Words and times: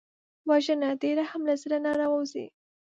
وژنه 0.49 0.89
د 1.01 1.03
رحم 1.19 1.41
له 1.49 1.55
زړه 1.61 1.77
نه 1.85 1.91
را 1.99 2.07
نهوزي 2.09 2.45